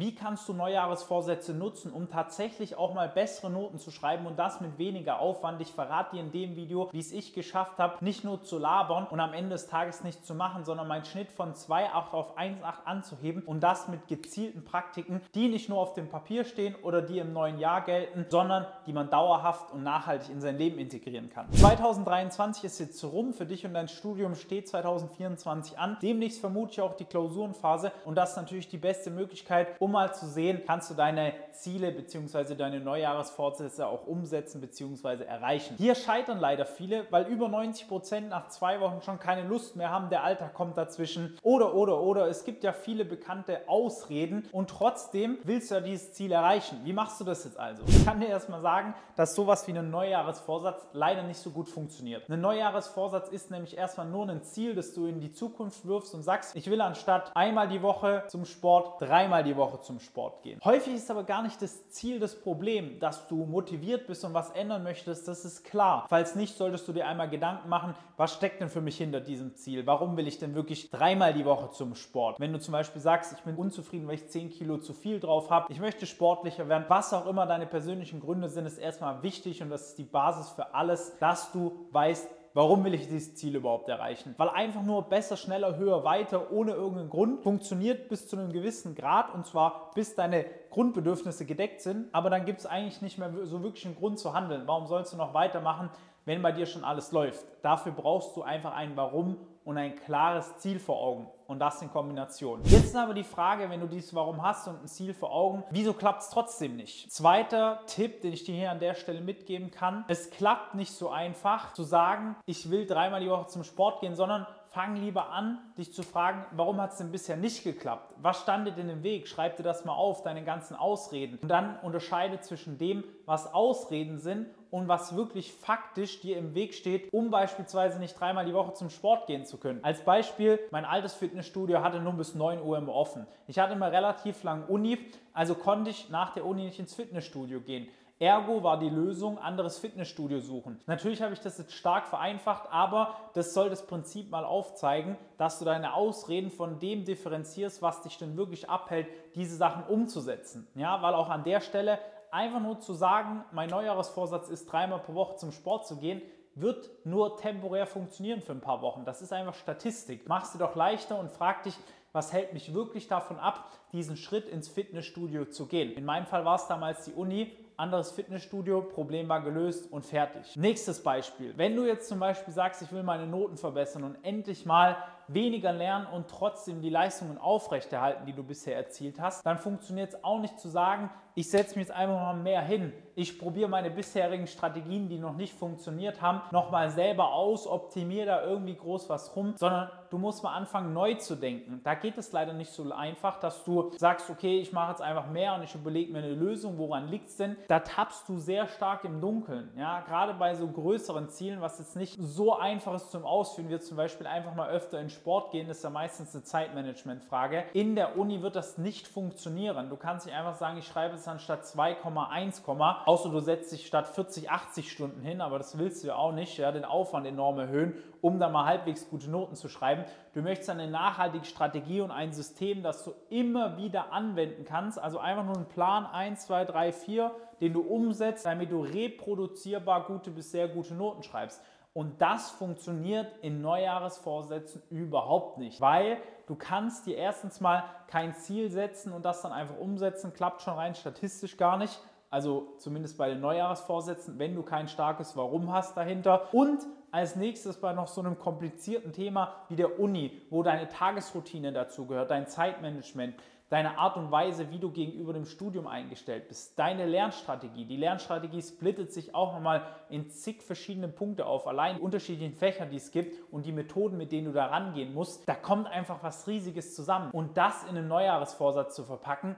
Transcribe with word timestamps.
Wie 0.00 0.14
kannst 0.14 0.48
du 0.48 0.54
Neujahresvorsätze 0.54 1.52
nutzen, 1.52 1.92
um 1.92 2.08
tatsächlich 2.08 2.74
auch 2.78 2.94
mal 2.94 3.06
bessere 3.06 3.50
Noten 3.50 3.78
zu 3.78 3.90
schreiben 3.90 4.24
und 4.24 4.38
das 4.38 4.62
mit 4.62 4.78
weniger 4.78 5.20
Aufwand? 5.20 5.60
Ich 5.60 5.72
verrate 5.72 6.16
dir 6.16 6.22
in 6.22 6.32
dem 6.32 6.56
Video, 6.56 6.88
wie 6.90 7.00
es 7.00 7.12
ich 7.12 7.34
geschafft 7.34 7.76
habe, 7.76 8.02
nicht 8.02 8.24
nur 8.24 8.42
zu 8.42 8.56
labern 8.56 9.06
und 9.06 9.20
am 9.20 9.34
Ende 9.34 9.50
des 9.50 9.66
Tages 9.66 10.02
nichts 10.02 10.26
zu 10.26 10.34
machen, 10.34 10.64
sondern 10.64 10.88
meinen 10.88 11.04
Schnitt 11.04 11.30
von 11.30 11.52
2,8 11.52 12.12
auf 12.12 12.38
1,8 12.38 12.84
anzuheben 12.86 13.42
und 13.42 13.60
das 13.60 13.88
mit 13.88 14.08
gezielten 14.08 14.64
Praktiken, 14.64 15.20
die 15.34 15.48
nicht 15.48 15.68
nur 15.68 15.78
auf 15.78 15.92
dem 15.92 16.08
Papier 16.08 16.44
stehen 16.44 16.76
oder 16.82 17.02
die 17.02 17.18
im 17.18 17.34
neuen 17.34 17.58
Jahr 17.58 17.82
gelten, 17.82 18.24
sondern 18.30 18.64
die 18.86 18.94
man 18.94 19.10
dauerhaft 19.10 19.70
und 19.70 19.82
nachhaltig 19.82 20.30
in 20.30 20.40
sein 20.40 20.56
Leben 20.56 20.78
integrieren 20.78 21.28
kann. 21.28 21.52
2023 21.52 22.64
ist 22.64 22.78
jetzt 22.78 23.04
rum, 23.04 23.34
für 23.34 23.44
dich 23.44 23.66
und 23.66 23.74
dein 23.74 23.88
Studium 23.88 24.34
steht 24.34 24.66
2024 24.66 25.78
an. 25.78 25.98
Demnächst 26.00 26.40
vermute 26.40 26.72
ich 26.72 26.80
auch 26.80 26.96
die 26.96 27.04
Klausurenphase 27.04 27.92
und 28.06 28.14
das 28.14 28.30
ist 28.30 28.36
natürlich 28.36 28.68
die 28.68 28.78
beste 28.78 29.10
Möglichkeit, 29.10 29.78
um 29.78 29.89
mal 29.90 30.14
zu 30.14 30.26
sehen, 30.26 30.62
kannst 30.66 30.90
du 30.90 30.94
deine 30.94 31.34
Ziele 31.52 31.92
bzw. 31.92 32.54
deine 32.54 32.80
Neujahresvorsätze 32.80 33.86
auch 33.86 34.06
umsetzen 34.06 34.60
bzw. 34.60 35.24
erreichen. 35.24 35.76
Hier 35.76 35.94
scheitern 35.94 36.38
leider 36.38 36.64
viele, 36.64 37.06
weil 37.10 37.26
über 37.26 37.48
90 37.48 37.88
Prozent 37.88 38.28
nach 38.30 38.48
zwei 38.48 38.80
Wochen 38.80 39.02
schon 39.02 39.18
keine 39.18 39.46
Lust 39.46 39.76
mehr 39.76 39.90
haben, 39.90 40.08
der 40.08 40.24
Alltag 40.24 40.54
kommt 40.54 40.76
dazwischen 40.78 41.38
oder 41.42 41.74
oder 41.74 42.00
oder. 42.00 42.28
Es 42.28 42.44
gibt 42.44 42.64
ja 42.64 42.72
viele 42.72 43.04
bekannte 43.04 43.68
Ausreden 43.68 44.48
und 44.52 44.70
trotzdem 44.70 45.38
willst 45.44 45.70
du 45.70 45.74
ja 45.74 45.80
dieses 45.80 46.12
Ziel 46.12 46.32
erreichen. 46.32 46.80
Wie 46.84 46.92
machst 46.92 47.20
du 47.20 47.24
das 47.24 47.44
jetzt 47.44 47.58
also? 47.58 47.82
Ich 47.86 48.04
kann 48.04 48.20
dir 48.20 48.28
erstmal 48.28 48.60
sagen, 48.60 48.94
dass 49.16 49.34
sowas 49.34 49.66
wie 49.66 49.72
ein 49.72 49.90
Neujahresvorsatz 49.90 50.86
leider 50.92 51.22
nicht 51.22 51.38
so 51.38 51.50
gut 51.50 51.68
funktioniert. 51.68 52.28
Ein 52.28 52.40
Neujahresvorsatz 52.40 53.28
ist 53.28 53.50
nämlich 53.50 53.76
erstmal 53.76 54.06
nur 54.06 54.28
ein 54.28 54.42
Ziel, 54.42 54.74
das 54.74 54.94
du 54.94 55.06
in 55.06 55.20
die 55.20 55.32
Zukunft 55.32 55.86
wirfst 55.86 56.14
und 56.14 56.22
sagst, 56.22 56.56
ich 56.56 56.70
will 56.70 56.80
anstatt 56.80 57.30
einmal 57.34 57.68
die 57.68 57.82
Woche 57.82 58.24
zum 58.28 58.44
Sport, 58.44 59.00
dreimal 59.02 59.44
die 59.44 59.56
Woche 59.56 59.79
zum 59.82 60.00
Sport 60.00 60.42
gehen. 60.42 60.60
Häufig 60.64 60.94
ist 60.94 61.10
aber 61.10 61.24
gar 61.24 61.42
nicht 61.42 61.60
das 61.62 61.88
Ziel 61.90 62.18
das 62.18 62.34
Problem, 62.34 62.98
dass 63.00 63.26
du 63.28 63.46
motiviert 63.46 64.06
bist 64.06 64.24
und 64.24 64.34
was 64.34 64.50
ändern 64.50 64.82
möchtest, 64.82 65.28
das 65.28 65.44
ist 65.44 65.64
klar. 65.64 66.06
Falls 66.08 66.34
nicht, 66.34 66.56
solltest 66.56 66.86
du 66.88 66.92
dir 66.92 67.06
einmal 67.06 67.28
Gedanken 67.28 67.68
machen, 67.68 67.94
was 68.16 68.34
steckt 68.34 68.60
denn 68.60 68.68
für 68.68 68.80
mich 68.80 68.96
hinter 68.96 69.20
diesem 69.20 69.54
Ziel? 69.56 69.86
Warum 69.86 70.16
will 70.16 70.28
ich 70.28 70.38
denn 70.38 70.54
wirklich 70.54 70.90
dreimal 70.90 71.32
die 71.32 71.44
Woche 71.44 71.70
zum 71.70 71.94
Sport? 71.94 72.38
Wenn 72.40 72.52
du 72.52 72.60
zum 72.60 72.72
Beispiel 72.72 73.00
sagst, 73.00 73.32
ich 73.32 73.42
bin 73.44 73.56
unzufrieden, 73.56 74.06
weil 74.06 74.14
ich 74.14 74.28
10 74.28 74.50
Kilo 74.50 74.78
zu 74.78 74.92
viel 74.92 75.20
drauf 75.20 75.50
habe, 75.50 75.72
ich 75.72 75.80
möchte 75.80 76.06
sportlicher 76.06 76.68
werden, 76.68 76.84
was 76.88 77.12
auch 77.12 77.26
immer 77.26 77.46
deine 77.46 77.66
persönlichen 77.66 78.20
Gründe 78.20 78.48
sind, 78.48 78.66
ist 78.66 78.78
erstmal 78.78 79.22
wichtig 79.22 79.62
und 79.62 79.70
das 79.70 79.88
ist 79.88 79.98
die 79.98 80.04
Basis 80.04 80.50
für 80.50 80.74
alles, 80.74 81.16
dass 81.18 81.52
du 81.52 81.86
weißt, 81.92 82.28
Warum 82.52 82.84
will 82.84 82.94
ich 82.94 83.02
dieses 83.02 83.36
Ziel 83.36 83.54
überhaupt 83.54 83.88
erreichen? 83.88 84.34
Weil 84.36 84.48
einfach 84.48 84.82
nur 84.82 85.02
besser, 85.02 85.36
schneller, 85.36 85.76
höher, 85.76 86.02
weiter 86.02 86.50
ohne 86.50 86.72
irgendeinen 86.72 87.08
Grund 87.08 87.42
funktioniert 87.42 88.08
bis 88.08 88.26
zu 88.26 88.36
einem 88.36 88.52
gewissen 88.52 88.96
Grad 88.96 89.32
und 89.32 89.46
zwar 89.46 89.92
bis 89.94 90.16
deine 90.16 90.44
Grundbedürfnisse 90.70 91.46
gedeckt 91.46 91.80
sind. 91.80 92.12
Aber 92.12 92.28
dann 92.28 92.44
gibt 92.44 92.58
es 92.58 92.66
eigentlich 92.66 93.02
nicht 93.02 93.18
mehr 93.18 93.32
so 93.44 93.62
wirklich 93.62 93.86
einen 93.86 93.94
Grund 93.94 94.18
zu 94.18 94.34
handeln. 94.34 94.62
Warum 94.66 94.88
sollst 94.88 95.12
du 95.12 95.16
noch 95.16 95.32
weitermachen, 95.32 95.90
wenn 96.24 96.42
bei 96.42 96.50
dir 96.50 96.66
schon 96.66 96.82
alles 96.82 97.12
läuft? 97.12 97.46
Dafür 97.62 97.92
brauchst 97.92 98.36
du 98.36 98.42
einfach 98.42 98.74
ein 98.74 98.96
Warum 98.96 99.36
und 99.64 99.76
ein 99.76 99.96
klares 99.96 100.58
Ziel 100.58 100.78
vor 100.78 101.00
Augen 101.00 101.28
und 101.46 101.58
das 101.58 101.82
in 101.82 101.90
Kombination. 101.90 102.60
Jetzt 102.64 102.86
ist 102.86 102.96
aber 102.96 103.14
die 103.14 103.24
Frage, 103.24 103.68
wenn 103.68 103.80
du 103.80 103.86
dieses 103.86 104.14
Warum 104.14 104.42
hast 104.42 104.68
und 104.68 104.82
ein 104.82 104.88
Ziel 104.88 105.12
vor 105.12 105.32
Augen, 105.32 105.64
wieso 105.70 105.92
klappt 105.92 106.22
es 106.22 106.30
trotzdem 106.30 106.76
nicht? 106.76 107.10
Zweiter 107.12 107.80
Tipp, 107.86 108.22
den 108.22 108.32
ich 108.32 108.44
dir 108.44 108.54
hier 108.54 108.70
an 108.70 108.78
der 108.78 108.94
Stelle 108.94 109.20
mitgeben 109.20 109.70
kann, 109.70 110.04
es 110.08 110.30
klappt 110.30 110.74
nicht 110.74 110.92
so 110.92 111.10
einfach 111.10 111.72
zu 111.72 111.82
sagen, 111.82 112.36
ich 112.46 112.70
will 112.70 112.86
dreimal 112.86 113.20
die 113.20 113.28
Woche 113.30 113.48
zum 113.48 113.64
Sport 113.64 114.00
gehen, 114.00 114.14
sondern 114.14 114.46
fang 114.68 114.94
lieber 114.94 115.30
an, 115.30 115.58
dich 115.76 115.92
zu 115.92 116.04
fragen, 116.04 116.44
warum 116.52 116.80
hat 116.80 116.92
es 116.92 116.98
denn 116.98 117.10
bisher 117.10 117.36
nicht 117.36 117.64
geklappt? 117.64 118.14
Was 118.18 118.40
stand 118.40 118.68
dir 118.68 118.72
denn 118.72 118.88
im 118.88 119.02
Weg? 119.02 119.26
Schreib 119.26 119.56
dir 119.56 119.64
das 119.64 119.84
mal 119.84 119.94
auf, 119.94 120.22
deine 120.22 120.44
ganzen 120.44 120.76
Ausreden. 120.76 121.38
Und 121.42 121.48
dann 121.48 121.78
unterscheide 121.80 122.40
zwischen 122.40 122.78
dem, 122.78 123.02
was 123.26 123.52
Ausreden 123.52 124.18
sind 124.18 124.46
und 124.70 124.88
was 124.88 125.16
wirklich 125.16 125.52
faktisch 125.52 126.20
dir 126.20 126.36
im 126.36 126.54
Weg 126.54 126.74
steht, 126.74 127.12
um 127.12 127.30
beispielsweise 127.30 127.98
nicht 127.98 128.18
dreimal 128.18 128.44
die 128.44 128.54
Woche 128.54 128.74
zum 128.74 128.90
Sport 128.90 129.26
gehen 129.26 129.44
zu 129.44 129.58
können. 129.58 129.82
Als 129.82 130.04
Beispiel, 130.04 130.58
mein 130.70 130.84
altes 130.84 131.14
Fitnessstudio 131.14 131.82
hatte 131.82 132.00
nur 132.00 132.12
bis 132.12 132.34
9 132.34 132.62
Uhr 132.62 132.78
immer 132.78 132.94
offen. 132.94 133.26
Ich 133.46 133.58
hatte 133.58 133.74
immer 133.74 133.92
relativ 133.92 134.42
lang 134.42 134.64
Uni, 134.66 134.98
also 135.32 135.54
konnte 135.54 135.90
ich 135.90 136.10
nach 136.10 136.34
der 136.34 136.44
Uni 136.44 136.64
nicht 136.64 136.78
ins 136.78 136.94
Fitnessstudio 136.94 137.60
gehen. 137.60 137.88
Ergo 138.20 138.62
war 138.62 138.78
die 138.78 138.90
Lösung, 138.90 139.38
anderes 139.38 139.78
Fitnessstudio 139.78 140.40
suchen. 140.40 140.78
Natürlich 140.86 141.22
habe 141.22 141.32
ich 141.32 141.40
das 141.40 141.56
jetzt 141.56 141.72
stark 141.72 142.06
vereinfacht, 142.06 142.68
aber 142.70 143.14
das 143.32 143.54
soll 143.54 143.70
das 143.70 143.86
Prinzip 143.86 144.30
mal 144.30 144.44
aufzeigen, 144.44 145.16
dass 145.38 145.58
du 145.58 145.64
deine 145.64 145.94
Ausreden 145.94 146.50
von 146.50 146.78
dem 146.78 147.06
differenzierst, 147.06 147.80
was 147.80 148.02
dich 148.02 148.18
denn 148.18 148.36
wirklich 148.36 148.68
abhält, 148.68 149.06
diese 149.36 149.56
Sachen 149.56 149.84
umzusetzen. 149.84 150.68
Ja, 150.74 151.00
weil 151.00 151.14
auch 151.14 151.30
an 151.30 151.44
der 151.44 151.62
Stelle 151.62 151.98
einfach 152.32 152.60
nur 152.60 152.80
zu 152.80 152.92
sagen, 152.92 153.44
mein 153.52 153.70
Neujahresvorsatz 153.70 154.48
ist 154.48 154.70
dreimal 154.70 155.00
pro 155.00 155.14
Woche 155.14 155.36
zum 155.36 155.52
Sport 155.52 155.86
zu 155.86 155.96
gehen, 155.96 156.22
wird 156.54 156.90
nur 157.04 157.36
temporär 157.36 157.86
funktionieren 157.86 158.42
für 158.42 158.52
ein 158.52 158.60
paar 158.60 158.82
Wochen. 158.82 159.04
Das 159.04 159.22
ist 159.22 159.32
einfach 159.32 159.54
Statistik. 159.54 160.28
Machst 160.28 160.54
du 160.54 160.58
doch 160.58 160.74
leichter 160.74 161.18
und 161.18 161.30
frag 161.30 161.62
dich, 161.62 161.76
was 162.12 162.32
hält 162.32 162.52
mich 162.52 162.74
wirklich 162.74 163.06
davon 163.06 163.38
ab, 163.38 163.70
diesen 163.92 164.16
Schritt 164.16 164.48
ins 164.48 164.68
Fitnessstudio 164.68 165.44
zu 165.44 165.66
gehen. 165.66 165.92
In 165.92 166.04
meinem 166.04 166.26
Fall 166.26 166.44
war 166.44 166.56
es 166.56 166.66
damals 166.66 167.04
die 167.04 167.12
Uni 167.12 167.52
anderes 167.80 168.12
Fitnessstudio, 168.12 168.82
Problem 168.82 169.28
war 169.28 169.40
gelöst 169.40 169.90
und 169.90 170.04
fertig. 170.04 170.54
Nächstes 170.56 171.02
Beispiel. 171.02 171.54
Wenn 171.56 171.74
du 171.74 171.86
jetzt 171.86 172.08
zum 172.08 172.20
Beispiel 172.20 172.52
sagst, 172.52 172.82
ich 172.82 172.92
will 172.92 173.02
meine 173.02 173.26
Noten 173.26 173.56
verbessern 173.56 174.04
und 174.04 174.22
endlich 174.22 174.66
mal 174.66 174.98
weniger 175.32 175.72
lernen 175.72 176.06
und 176.06 176.28
trotzdem 176.28 176.80
die 176.80 176.90
Leistungen 176.90 177.38
aufrechterhalten, 177.38 178.26
die 178.26 178.32
du 178.32 178.42
bisher 178.42 178.76
erzielt 178.76 179.20
hast, 179.20 179.44
dann 179.44 179.58
funktioniert 179.58 180.10
es 180.10 180.24
auch 180.24 180.40
nicht 180.40 180.58
zu 180.58 180.68
sagen, 180.68 181.10
ich 181.34 181.48
setze 181.48 181.78
mich 181.78 181.88
jetzt 181.88 181.96
einfach 181.96 182.16
mal 182.16 182.34
mehr 182.34 182.60
hin. 182.60 182.92
Ich 183.14 183.38
probiere 183.38 183.68
meine 183.68 183.90
bisherigen 183.90 184.46
Strategien, 184.46 185.08
die 185.08 185.18
noch 185.18 185.36
nicht 185.36 185.54
funktioniert 185.54 186.20
haben, 186.22 186.40
nochmal 186.52 186.90
selber 186.90 187.32
aus, 187.32 187.66
optimiere 187.66 188.26
da 188.26 188.42
irgendwie 188.44 188.74
groß 188.74 189.08
was 189.08 189.36
rum, 189.36 189.54
sondern 189.56 189.90
du 190.10 190.18
musst 190.18 190.42
mal 190.42 190.54
anfangen, 190.54 190.92
neu 190.92 191.14
zu 191.14 191.36
denken. 191.36 191.80
Da 191.84 191.94
geht 191.94 192.18
es 192.18 192.32
leider 192.32 192.52
nicht 192.52 192.72
so 192.72 192.90
einfach, 192.92 193.38
dass 193.38 193.64
du 193.64 193.92
sagst, 193.96 194.28
okay, 194.30 194.58
ich 194.58 194.72
mache 194.72 194.90
jetzt 194.90 195.02
einfach 195.02 195.28
mehr 195.30 195.54
und 195.54 195.62
ich 195.62 195.74
überlege 195.74 196.12
mir 196.12 196.18
eine 196.18 196.34
Lösung, 196.34 196.78
woran 196.78 197.08
liegt 197.08 197.28
es 197.28 197.36
denn? 197.36 197.56
Da 197.68 197.80
tappst 197.80 198.28
du 198.28 198.38
sehr 198.38 198.66
stark 198.66 199.04
im 199.04 199.20
Dunkeln. 199.20 199.70
Ja, 199.76 200.00
gerade 200.00 200.34
bei 200.34 200.54
so 200.54 200.66
größeren 200.66 201.28
Zielen, 201.28 201.60
was 201.60 201.78
jetzt 201.78 201.96
nicht 201.96 202.16
so 202.18 202.58
einfach 202.58 202.94
ist 202.94 203.10
zum 203.10 203.24
Ausführen, 203.24 203.68
wird 203.68 203.84
zum 203.84 203.96
Beispiel 203.96 204.26
einfach 204.26 204.54
mal 204.54 204.70
öfter 204.70 204.98
in 204.98 205.10
Sport 205.10 205.19
gehen, 205.50 205.68
ist 205.68 205.84
ja 205.84 205.90
meistens 205.90 206.34
eine 206.34 206.44
Zeitmanagement-Frage. 206.44 207.64
In 207.72 207.94
der 207.94 208.16
Uni 208.18 208.42
wird 208.42 208.56
das 208.56 208.78
nicht 208.78 209.08
funktionieren. 209.08 209.88
Du 209.90 209.96
kannst 209.96 210.26
nicht 210.26 210.34
einfach 210.34 210.54
sagen, 210.54 210.78
ich 210.78 210.86
schreibe 210.86 211.14
es 211.14 211.28
anstatt 211.28 211.64
2,1, 211.64 213.04
außer 213.06 213.30
du 213.30 213.40
setzt 213.40 213.72
dich 213.72 213.86
statt 213.86 214.08
40, 214.08 214.50
80 214.50 214.90
Stunden 214.90 215.22
hin, 215.22 215.40
aber 215.40 215.58
das 215.58 215.78
willst 215.78 216.02
du 216.02 216.08
ja 216.08 216.16
auch 216.16 216.32
nicht, 216.32 216.58
ja, 216.58 216.72
den 216.72 216.84
Aufwand 216.84 217.26
enorm 217.26 217.58
erhöhen, 217.58 217.94
um 218.20 218.38
dann 218.38 218.52
mal 218.52 218.66
halbwegs 218.66 219.08
gute 219.08 219.30
Noten 219.30 219.56
zu 219.56 219.68
schreiben. 219.68 220.04
Du 220.34 220.42
möchtest 220.42 220.70
eine 220.70 220.88
nachhaltige 220.88 221.44
Strategie 221.44 222.00
und 222.00 222.10
ein 222.10 222.32
System, 222.32 222.82
das 222.82 223.04
du 223.04 223.12
immer 223.28 223.76
wieder 223.76 224.12
anwenden 224.12 224.64
kannst. 224.64 224.98
Also 224.98 225.18
einfach 225.18 225.44
nur 225.44 225.56
einen 225.56 225.68
Plan 225.68 226.06
1, 226.06 226.46
2, 226.46 226.64
3, 226.64 226.92
4, 226.92 227.30
den 227.60 227.72
du 227.72 227.80
umsetzt, 227.80 228.46
damit 228.46 228.70
du 228.70 228.80
reproduzierbar 228.80 230.04
gute 230.04 230.30
bis 230.30 230.50
sehr 230.50 230.68
gute 230.68 230.94
Noten 230.94 231.22
schreibst. 231.22 231.62
Und 231.92 232.22
das 232.22 232.50
funktioniert 232.50 233.34
in 233.42 233.60
Neujahresvorsätzen 233.62 234.82
überhaupt 234.90 235.58
nicht, 235.58 235.80
weil 235.80 236.18
du 236.46 236.54
kannst 236.54 237.06
dir 237.06 237.16
erstens 237.16 237.60
mal 237.60 237.84
kein 238.06 238.34
Ziel 238.34 238.70
setzen 238.70 239.12
und 239.12 239.24
das 239.24 239.42
dann 239.42 239.52
einfach 239.52 239.76
umsetzen, 239.76 240.32
klappt 240.32 240.62
schon 240.62 240.74
rein 240.74 240.94
statistisch 240.94 241.56
gar 241.56 241.76
nicht. 241.76 242.00
Also 242.30 242.74
zumindest 242.78 243.18
bei 243.18 243.28
den 243.28 243.40
Neujahresvorsätzen, 243.40 244.38
wenn 244.38 244.54
du 244.54 244.62
kein 244.62 244.86
starkes 244.86 245.36
Warum 245.36 245.72
hast 245.72 245.96
dahinter. 245.96 246.54
Und 246.54 246.86
als 247.10 247.34
nächstes 247.34 247.78
bei 247.78 247.92
noch 247.92 248.06
so 248.06 248.20
einem 248.20 248.38
komplizierten 248.38 249.12
Thema 249.12 249.52
wie 249.68 249.74
der 249.74 249.98
Uni, 249.98 250.40
wo 250.48 250.62
deine 250.62 250.88
Tagesroutine 250.88 251.72
dazu 251.72 252.06
gehört, 252.06 252.30
dein 252.30 252.46
Zeitmanagement, 252.46 253.34
deine 253.70 253.98
Art 253.98 254.16
und 254.16 254.30
Weise, 254.32 254.70
wie 254.70 254.80
du 254.80 254.90
gegenüber 254.90 255.32
dem 255.32 255.46
Studium 255.46 255.86
eingestellt 255.86 256.48
bist, 256.48 256.76
deine 256.78 257.06
Lernstrategie. 257.06 257.84
Die 257.84 257.96
Lernstrategie 257.96 258.60
splittet 258.60 259.12
sich 259.12 259.34
auch 259.34 259.54
nochmal 259.54 259.86
in 260.10 260.28
zig 260.28 260.60
verschiedene 260.60 261.08
Punkte 261.08 261.46
auf, 261.46 261.68
allein 261.68 261.96
die 261.96 262.02
unterschiedlichen 262.02 262.54
Fächer, 262.54 262.84
die 262.84 262.96
es 262.96 263.12
gibt 263.12 263.36
und 263.52 263.64
die 263.64 263.72
Methoden, 263.72 264.18
mit 264.18 264.32
denen 264.32 264.46
du 264.46 264.52
da 264.52 264.66
rangehen 264.66 265.14
musst. 265.14 265.48
Da 265.48 265.54
kommt 265.54 265.86
einfach 265.86 266.22
was 266.22 266.48
Riesiges 266.48 266.96
zusammen. 266.96 267.30
Und 267.30 267.56
das 267.56 267.84
in 267.84 267.96
einen 267.96 268.08
Neujahresvorsatz 268.08 268.96
zu 268.96 269.04
verpacken, 269.04 269.54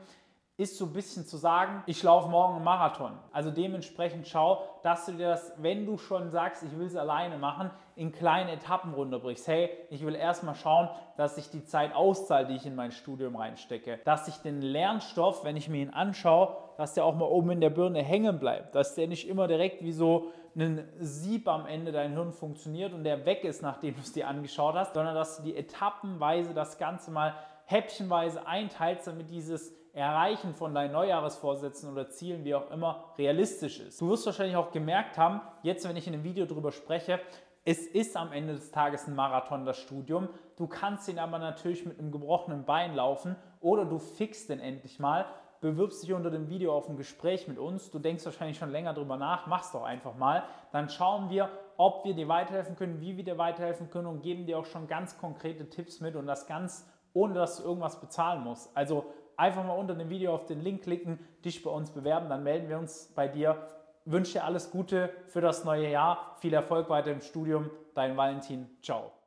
ist 0.58 0.76
so 0.76 0.84
ein 0.84 0.92
bisschen 0.92 1.24
zu 1.24 1.38
sagen, 1.38 1.82
ich 1.86 2.02
laufe 2.02 2.28
morgen 2.28 2.56
einen 2.56 2.64
Marathon. 2.64 3.18
Also 3.32 3.50
dementsprechend 3.50 4.28
schau, 4.28 4.62
dass 4.82 5.06
du 5.06 5.12
dir 5.12 5.28
das, 5.28 5.52
wenn 5.56 5.86
du 5.86 5.96
schon 5.96 6.30
sagst, 6.30 6.62
ich 6.62 6.78
will 6.78 6.86
es 6.86 6.94
alleine 6.94 7.38
machen, 7.38 7.70
in 7.96 8.12
kleine 8.12 8.52
Etappen 8.52 8.92
runterbrichst. 8.92 9.48
Hey, 9.48 9.70
ich 9.88 10.04
will 10.04 10.14
erstmal 10.14 10.54
schauen, 10.54 10.90
dass 11.16 11.38
ich 11.38 11.48
die 11.48 11.64
Zeit 11.64 11.94
auszahlt, 11.94 12.50
die 12.50 12.56
ich 12.56 12.66
in 12.66 12.74
mein 12.74 12.92
Studium 12.92 13.36
reinstecke. 13.36 14.00
Dass 14.04 14.28
ich 14.28 14.36
den 14.36 14.60
Lernstoff, 14.60 15.42
wenn 15.42 15.56
ich 15.56 15.70
mir 15.70 15.82
ihn 15.82 15.90
anschaue, 15.90 16.54
dass 16.76 16.94
der 16.94 17.06
auch 17.06 17.14
mal 17.14 17.24
oben 17.24 17.52
in 17.52 17.60
der 17.62 17.70
Birne 17.70 18.02
hängen 18.02 18.38
bleibt. 18.38 18.74
Dass 18.74 18.94
der 18.94 19.08
nicht 19.08 19.26
immer 19.28 19.48
direkt 19.48 19.82
wie 19.82 19.92
so 19.92 20.32
ein 20.54 20.86
Sieb 20.98 21.48
am 21.48 21.64
Ende 21.64 21.92
dein 21.92 22.12
Hirn 22.12 22.32
funktioniert 22.32 22.92
und 22.92 23.04
der 23.04 23.24
weg 23.24 23.42
ist, 23.44 23.62
nachdem 23.62 23.94
du 23.94 24.02
es 24.02 24.12
dir 24.12 24.28
angeschaut 24.28 24.74
hast, 24.74 24.92
sondern 24.92 25.14
dass 25.14 25.38
du 25.38 25.44
die 25.44 25.56
etappenweise 25.56 26.52
das 26.52 26.76
Ganze 26.76 27.10
mal 27.10 27.34
häppchenweise 27.64 28.46
einteilst, 28.46 29.06
damit 29.06 29.30
dieses 29.30 29.72
Erreichen 29.92 30.54
von 30.54 30.74
deinen 30.74 30.92
Neujahresvorsätzen 30.92 31.90
oder 31.90 32.08
Zielen, 32.08 32.44
wie 32.44 32.54
auch 32.54 32.70
immer, 32.70 33.12
realistisch 33.18 33.80
ist. 33.80 34.00
Du 34.00 34.08
wirst 34.08 34.24
wahrscheinlich 34.26 34.56
auch 34.56 34.70
gemerkt 34.72 35.18
haben, 35.18 35.40
jetzt 35.62 35.86
wenn 35.88 35.96
ich 35.96 36.06
in 36.06 36.14
einem 36.14 36.24
Video 36.24 36.46
darüber 36.46 36.72
spreche, 36.72 37.20
es 37.64 37.86
ist 37.86 38.16
am 38.16 38.32
Ende 38.32 38.54
des 38.54 38.72
Tages 38.72 39.06
ein 39.06 39.14
Marathon, 39.14 39.64
das 39.64 39.78
Studium. 39.78 40.28
Du 40.56 40.66
kannst 40.66 41.08
ihn 41.08 41.18
aber 41.18 41.38
natürlich 41.38 41.86
mit 41.86 41.98
einem 41.98 42.10
gebrochenen 42.10 42.64
Bein 42.64 42.94
laufen 42.94 43.36
oder 43.60 43.84
du 43.84 43.98
fixst 43.98 44.48
den 44.48 44.58
endlich 44.58 44.98
mal 44.98 45.26
bewirbst 45.62 46.02
dich 46.02 46.12
unter 46.12 46.30
dem 46.30 46.50
Video 46.50 46.76
auf 46.76 46.88
ein 46.88 46.96
Gespräch 46.96 47.48
mit 47.48 47.56
uns. 47.56 47.90
Du 47.90 47.98
denkst 47.98 48.24
wahrscheinlich 48.24 48.58
schon 48.58 48.70
länger 48.70 48.92
drüber 48.92 49.16
nach, 49.16 49.46
mach's 49.46 49.72
doch 49.72 49.84
einfach 49.84 50.16
mal. 50.16 50.42
Dann 50.72 50.90
schauen 50.90 51.30
wir, 51.30 51.48
ob 51.78 52.04
wir 52.04 52.14
dir 52.14 52.28
weiterhelfen 52.28 52.76
können, 52.76 53.00
wie 53.00 53.16
wir 53.16 53.24
dir 53.24 53.38
weiterhelfen 53.38 53.88
können 53.88 54.08
und 54.08 54.22
geben 54.22 54.44
dir 54.44 54.58
auch 54.58 54.66
schon 54.66 54.88
ganz 54.88 55.16
konkrete 55.18 55.70
Tipps 55.70 56.00
mit 56.00 56.16
und 56.16 56.26
das 56.26 56.46
ganz 56.46 56.86
ohne 57.14 57.34
dass 57.34 57.58
du 57.58 57.64
irgendwas 57.64 58.00
bezahlen 58.00 58.42
musst. 58.42 58.76
Also 58.76 59.04
einfach 59.42 59.64
mal 59.64 59.74
unter 59.74 59.94
dem 59.94 60.08
Video 60.08 60.32
auf 60.32 60.46
den 60.46 60.60
Link 60.60 60.82
klicken, 60.84 61.18
dich 61.44 61.62
bei 61.62 61.70
uns 61.70 61.90
bewerben, 61.90 62.28
dann 62.28 62.44
melden 62.44 62.68
wir 62.68 62.78
uns 62.78 63.12
bei 63.14 63.26
dir. 63.26 63.56
Wünsche 64.04 64.34
dir 64.34 64.44
alles 64.44 64.70
Gute 64.70 65.10
für 65.28 65.40
das 65.40 65.64
neue 65.64 65.90
Jahr, 65.90 66.36
viel 66.40 66.54
Erfolg 66.54 66.88
weiter 66.88 67.10
im 67.10 67.20
Studium. 67.20 67.70
Dein 67.94 68.16
Valentin, 68.16 68.68
ciao. 68.82 69.21